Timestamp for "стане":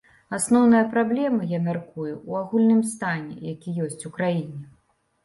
2.95-3.37